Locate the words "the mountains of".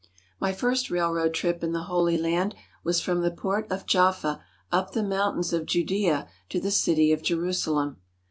4.93-5.67